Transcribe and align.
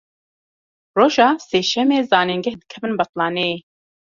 Roja 0.97 1.27
sêşemê 1.49 1.99
zanîngeh 2.09 2.55
dikevin 2.59 2.93
betlaneyê. 2.99 3.57